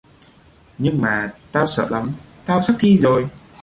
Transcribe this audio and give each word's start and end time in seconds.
Nhưng 0.77 1.01
mà 1.01 1.33
tao 1.51 1.65
sợ 1.65 1.87
lắm 1.89 2.11
Tao 2.45 2.61
sắp 2.61 2.73
thi 2.79 2.97
rồi 2.97 3.27